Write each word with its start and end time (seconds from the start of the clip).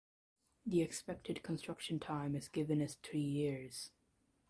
The 0.65 0.81
expected 0.81 1.43
construction 1.43 1.99
time 1.99 2.35
is 2.35 2.47
given 2.47 2.81
as 2.81 2.95
three 3.03 3.19
years. 3.21 3.91